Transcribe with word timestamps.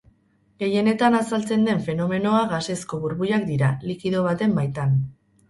Gehienetan 0.61 1.17
azaltzen 1.17 1.67
den 1.67 1.83
fenomenoa 1.89 2.41
gasezko 2.55 3.01
burbuilak 3.05 3.47
dira, 3.53 3.71
likido 3.93 4.27
baten 4.31 4.59
baitan. 4.59 4.99